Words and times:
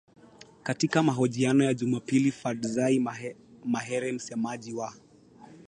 Katika 0.63 1.03
mahojiano 1.03 1.63
ya 1.63 1.73
Jumapili 1.73 2.31
Fadzayi 2.31 3.07
Mahere 3.65 4.11
msemaji 4.11 4.73
wa 4.73 4.93